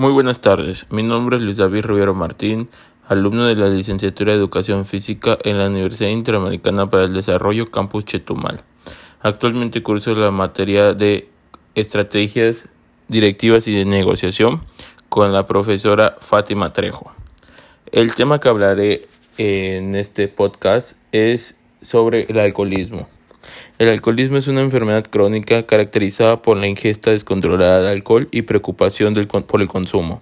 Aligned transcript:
Muy 0.00 0.12
buenas 0.12 0.40
tardes, 0.40 0.86
mi 0.90 1.02
nombre 1.02 1.38
es 1.38 1.42
Luis 1.42 1.56
David 1.56 1.84
Rivero 1.84 2.14
Martín, 2.14 2.68
alumno 3.08 3.46
de 3.46 3.56
la 3.56 3.68
licenciatura 3.68 4.30
de 4.30 4.38
Educación 4.38 4.86
Física 4.86 5.36
en 5.42 5.58
la 5.58 5.66
Universidad 5.66 6.10
Interamericana 6.10 6.88
para 6.88 7.02
el 7.02 7.14
Desarrollo 7.14 7.68
Campus 7.68 8.04
Chetumal. 8.04 8.62
Actualmente 9.22 9.82
curso 9.82 10.14
la 10.14 10.30
materia 10.30 10.94
de 10.94 11.28
Estrategias 11.74 12.68
Directivas 13.08 13.66
y 13.66 13.74
de 13.74 13.86
Negociación 13.86 14.60
con 15.08 15.32
la 15.32 15.48
profesora 15.48 16.16
Fátima 16.20 16.72
Trejo. 16.72 17.10
El 17.90 18.14
tema 18.14 18.38
que 18.38 18.50
hablaré 18.50 19.00
en 19.36 19.96
este 19.96 20.28
podcast 20.28 20.96
es 21.10 21.58
sobre 21.80 22.26
el 22.28 22.38
alcoholismo. 22.38 23.08
El 23.78 23.88
alcoholismo 23.90 24.38
es 24.38 24.48
una 24.48 24.62
enfermedad 24.62 25.06
crónica 25.08 25.64
caracterizada 25.64 26.42
por 26.42 26.56
la 26.56 26.66
ingesta 26.66 27.12
descontrolada 27.12 27.82
de 27.82 27.92
alcohol 27.92 28.26
y 28.32 28.42
preocupación 28.42 29.14
por 29.46 29.62
el 29.62 29.68
consumo. 29.68 30.20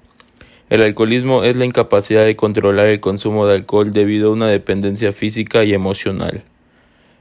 El 0.68 0.82
alcoholismo 0.82 1.42
es 1.42 1.56
la 1.56 1.64
incapacidad 1.64 2.26
de 2.26 2.36
controlar 2.36 2.84
el 2.88 3.00
consumo 3.00 3.46
de 3.46 3.54
alcohol 3.54 3.92
debido 3.92 4.28
a 4.28 4.32
una 4.32 4.48
dependencia 4.48 5.10
física 5.10 5.64
y 5.64 5.72
emocional. 5.72 6.44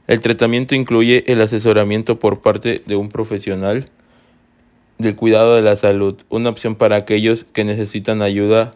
El 0.08 0.20
tratamiento 0.20 0.74
incluye 0.74 1.24
el 1.26 1.40
asesoramiento 1.40 2.18
por 2.18 2.42
parte 2.42 2.82
de 2.84 2.96
un 2.96 3.08
profesional 3.08 3.86
del 4.98 5.16
cuidado 5.16 5.56
de 5.56 5.62
la 5.62 5.74
salud. 5.74 6.16
Una 6.28 6.50
opción 6.50 6.74
para 6.74 6.96
aquellos 6.96 7.44
que 7.44 7.64
necesitan 7.64 8.20
ayuda 8.20 8.72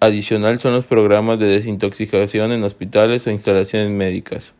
adicional 0.00 0.58
son 0.58 0.72
los 0.72 0.84
programas 0.84 1.38
de 1.38 1.46
desintoxicación 1.46 2.50
en 2.50 2.64
hospitales 2.64 3.24
o 3.28 3.30
instalaciones 3.30 3.90
médicas. 3.90 4.52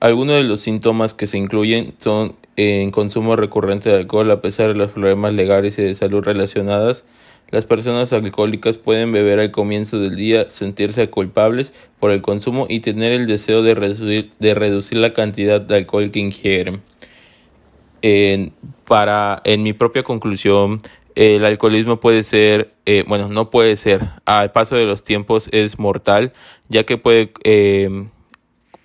Algunos 0.00 0.36
de 0.36 0.44
los 0.44 0.60
síntomas 0.60 1.12
que 1.12 1.26
se 1.26 1.38
incluyen 1.38 1.94
son 1.98 2.36
en 2.56 2.90
consumo 2.90 3.34
recurrente 3.34 3.90
de 3.90 3.96
alcohol 3.96 4.30
a 4.30 4.40
pesar 4.40 4.68
de 4.68 4.74
los 4.74 4.92
problemas 4.92 5.32
legales 5.34 5.78
y 5.78 5.82
de 5.82 5.94
salud 5.94 6.22
relacionadas. 6.22 7.04
Las 7.50 7.66
personas 7.66 8.12
alcohólicas 8.12 8.78
pueden 8.78 9.10
beber 9.10 9.40
al 9.40 9.50
comienzo 9.50 9.98
del 9.98 10.14
día, 10.14 10.48
sentirse 10.48 11.08
culpables 11.10 11.72
por 11.98 12.12
el 12.12 12.22
consumo 12.22 12.66
y 12.68 12.80
tener 12.80 13.10
el 13.12 13.26
deseo 13.26 13.62
de 13.62 13.74
reducir, 13.74 14.30
de 14.38 14.54
reducir 14.54 14.98
la 14.98 15.12
cantidad 15.14 15.60
de 15.60 15.76
alcohol 15.76 16.10
que 16.10 16.20
ingieren. 16.20 16.82
En, 18.02 18.52
para, 18.86 19.40
en 19.44 19.64
mi 19.64 19.72
propia 19.72 20.04
conclusión, 20.04 20.80
el 21.16 21.44
alcoholismo 21.44 21.98
puede 21.98 22.22
ser, 22.22 22.70
eh, 22.86 23.02
bueno, 23.08 23.28
no 23.28 23.50
puede 23.50 23.74
ser, 23.74 24.04
al 24.26 24.52
paso 24.52 24.76
de 24.76 24.84
los 24.84 25.02
tiempos 25.02 25.48
es 25.50 25.80
mortal, 25.80 26.32
ya 26.68 26.84
que 26.84 26.98
puede 26.98 27.32
eh, 27.42 28.06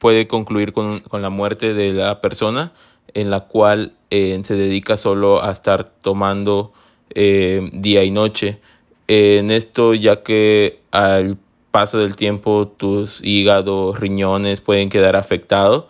puede 0.03 0.27
concluir 0.27 0.73
con, 0.73 1.01
la 1.13 1.29
muerte 1.29 1.73
de 1.73 1.93
la 1.93 2.19
persona 2.19 2.73
en 3.13 3.29
la 3.29 3.45
cual 3.45 3.93
eh, 4.09 4.37
se 4.43 4.53
dedica 4.55 4.97
solo 4.97 5.41
a 5.41 5.49
estar 5.49 5.85
tomando 6.01 6.73
eh, 7.15 7.69
día 7.71 8.03
y 8.03 8.11
noche. 8.11 8.59
en 9.07 9.49
esto 9.49 9.93
ya 9.93 10.21
que 10.21 10.81
al 10.91 11.37
paso 11.71 11.99
del 11.99 12.17
tiempo 12.17 12.67
tus 12.67 13.21
hígados, 13.23 13.97
riñones 13.97 14.59
pueden 14.59 14.89
quedar 14.89 15.15
afectados 15.15 15.85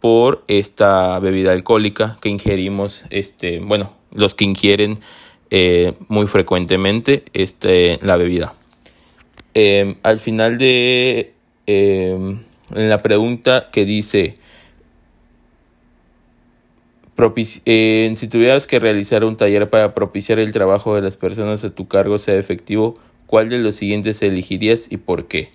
por 0.00 0.44
esta 0.48 1.18
bebida 1.18 1.52
alcohólica 1.52 2.16
que 2.22 2.30
ingerimos, 2.30 3.04
este, 3.10 3.60
bueno, 3.60 3.92
los 4.14 4.34
que 4.34 4.46
ingieren 4.46 5.00
eh, 5.50 5.92
muy 6.08 6.26
frecuentemente 6.26 7.24
este, 7.34 7.98
la 8.00 8.16
bebida. 8.16 8.54
al 10.02 10.20
final 10.20 10.56
de 10.56 11.34
en 12.74 12.88
la 12.88 12.98
pregunta 12.98 13.68
que 13.72 13.84
dice, 13.84 14.36
si 17.16 18.28
tuvieras 18.28 18.66
que 18.66 18.80
realizar 18.80 19.24
un 19.24 19.36
taller 19.36 19.70
para 19.70 19.94
propiciar 19.94 20.38
el 20.38 20.52
trabajo 20.52 20.94
de 20.94 21.02
las 21.02 21.16
personas 21.16 21.62
a 21.62 21.70
tu 21.70 21.86
cargo 21.86 22.18
sea 22.18 22.36
efectivo, 22.36 22.98
¿cuál 23.26 23.48
de 23.48 23.58
los 23.58 23.76
siguientes 23.76 24.22
elegirías 24.22 24.90
y 24.90 24.96
por 24.96 25.26
qué? 25.26 25.50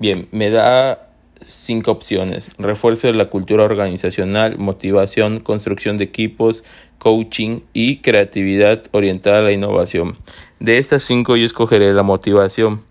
Bien, 0.00 0.26
me 0.32 0.50
da 0.50 1.08
cinco 1.40 1.92
opciones. 1.92 2.50
Refuerzo 2.58 3.06
de 3.06 3.14
la 3.14 3.30
cultura 3.30 3.64
organizacional, 3.64 4.58
motivación, 4.58 5.40
construcción 5.40 5.98
de 5.98 6.04
equipos, 6.04 6.64
coaching 6.98 7.58
y 7.72 7.98
creatividad 7.98 8.82
orientada 8.90 9.38
a 9.38 9.42
la 9.42 9.52
innovación. 9.52 10.16
De 10.58 10.78
estas 10.78 11.02
cinco 11.02 11.36
yo 11.36 11.46
escogeré 11.46 11.92
la 11.92 12.02
motivación 12.02 12.82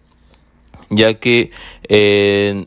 ya 0.95 1.15
que 1.15 1.51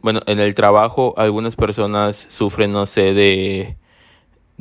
bueno, 0.03 0.21
en 0.27 0.41
el 0.41 0.55
trabajo 0.55 1.15
algunas 1.17 1.57
personas 1.57 2.27
sufren, 2.29 2.73
no 2.73 2.87
sé, 2.87 3.15
de, 3.15 3.77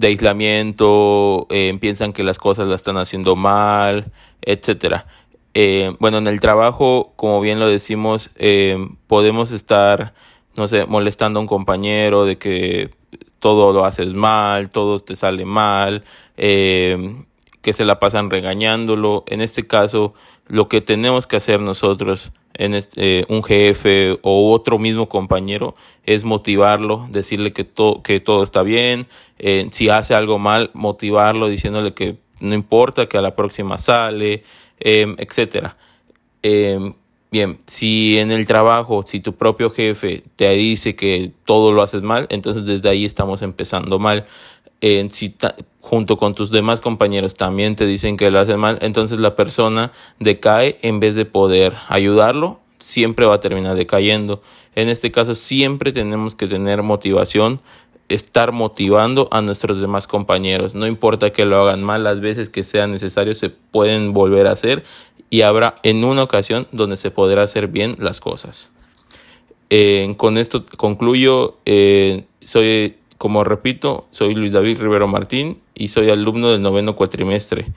aislamiento, 0.01 1.47
eh, 1.49 1.77
piensan 1.79 2.13
que 2.13 2.23
las 2.23 2.39
cosas 2.39 2.67
las 2.67 2.81
están 2.81 2.97
haciendo 2.97 3.35
mal, 3.35 4.11
etcétera. 4.41 5.07
Eh, 5.53 5.95
bueno, 5.99 6.17
en 6.17 6.27
el 6.27 6.39
trabajo, 6.41 7.13
como 7.15 7.39
bien 7.39 7.59
lo 7.59 7.67
decimos, 7.67 8.29
eh, 8.35 8.77
podemos 9.07 9.51
estar, 9.51 10.13
no 10.57 10.67
sé, 10.67 10.85
molestando 10.85 11.39
a 11.39 11.41
un 11.41 11.47
compañero 11.47 12.25
de 12.25 12.37
que 12.37 12.89
todo 13.39 13.71
lo 13.71 13.85
haces 13.85 14.13
mal, 14.13 14.69
todo 14.69 14.99
te 14.99 15.15
sale 15.15 15.45
mal, 15.45 16.03
que 16.35 17.73
se 17.73 17.85
la 17.85 17.99
pasan 17.99 18.29
regañándolo. 18.29 19.23
En 19.27 19.41
este 19.41 19.63
caso, 19.65 20.13
lo 20.47 20.67
que 20.67 20.81
tenemos 20.81 21.25
que 21.25 21.37
hacer 21.37 21.61
nosotros, 21.61 22.31
en 22.57 22.73
este, 22.73 23.25
un 23.29 23.43
jefe 23.43 24.17
o 24.21 24.51
otro 24.51 24.79
mismo 24.79 25.07
compañero, 25.07 25.75
es 26.05 26.23
motivarlo, 26.23 27.07
decirle 27.09 27.53
que, 27.53 27.67
que 28.03 28.19
todo 28.19 28.43
está 28.43 28.63
bien, 28.63 29.07
eh, 29.39 29.67
si 29.71 29.89
hace 29.89 30.13
algo 30.13 30.39
mal, 30.39 30.71
motivarlo 30.73 31.47
diciéndole 31.47 31.93
que 31.93 32.17
no 32.39 32.53
importa, 32.53 33.07
que 33.07 33.17
a 33.17 33.21
la 33.21 33.35
próxima 33.35 33.77
sale, 33.77 34.43
eh, 34.79 35.15
etcétera. 35.17 35.77
Em, 36.41 36.93
bien, 37.31 37.59
si 37.65 38.17
en 38.17 38.31
el 38.31 38.45
trabajo, 38.45 39.03
si 39.03 39.19
tu 39.19 39.33
propio 39.35 39.69
jefe 39.69 40.23
te 40.35 40.49
dice 40.51 40.95
que 40.95 41.31
todo 41.45 41.71
lo 41.71 41.81
haces 41.81 42.01
mal, 42.01 42.27
entonces 42.29 42.65
desde 42.65 42.89
ahí 42.89 43.05
estamos 43.05 43.41
empezando 43.41 43.99
mal 43.99 44.25
en 44.81 45.11
si 45.11 45.35
junto 45.81 46.17
con 46.17 46.33
tus 46.33 46.51
demás 46.51 46.81
compañeros 46.81 47.35
también 47.35 47.75
te 47.75 47.85
dicen 47.85 48.17
que 48.17 48.31
lo 48.31 48.39
hacen 48.39 48.59
mal, 48.59 48.79
entonces 48.81 49.19
la 49.19 49.35
persona 49.35 49.91
decae 50.19 50.79
en 50.81 50.99
vez 50.99 51.15
de 51.15 51.25
poder 51.25 51.73
ayudarlo, 51.87 52.59
siempre 52.77 53.25
va 53.25 53.35
a 53.35 53.39
terminar 53.39 53.75
decayendo. 53.75 54.41
En 54.75 54.89
este 54.89 55.11
caso 55.11 55.35
siempre 55.35 55.91
tenemos 55.91 56.35
que 56.35 56.47
tener 56.47 56.81
motivación, 56.81 57.59
estar 58.09 58.51
motivando 58.51 59.27
a 59.31 59.41
nuestros 59.41 59.79
demás 59.79 60.07
compañeros. 60.07 60.75
No 60.75 60.85
importa 60.87 61.31
que 61.31 61.45
lo 61.45 61.61
hagan 61.61 61.83
mal, 61.83 62.03
las 62.03 62.19
veces 62.19 62.49
que 62.49 62.63
sea 62.63 62.87
necesario 62.87 63.35
se 63.35 63.49
pueden 63.49 64.13
volver 64.13 64.47
a 64.47 64.51
hacer 64.51 64.83
y 65.29 65.41
habrá 65.41 65.75
en 65.83 66.03
una 66.03 66.23
ocasión 66.23 66.67
donde 66.71 66.97
se 66.97 67.11
podrá 67.11 67.43
hacer 67.43 67.67
bien 67.67 67.95
las 67.99 68.19
cosas. 68.19 68.71
Eh, 69.69 70.13
con 70.17 70.37
esto 70.37 70.63
concluyo. 70.77 71.57
Eh, 71.65 72.25
soy 72.41 72.97
como 73.17 73.43
repito, 73.43 74.07
soy 74.11 74.35
Luis 74.35 74.51
David 74.51 74.79
Rivero 74.79 75.07
Martín 75.07 75.61
y 75.73 75.87
soy 75.87 76.09
alumno 76.09 76.51
del 76.51 76.61
noveno 76.61 76.95
cuatrimestre. 76.95 77.67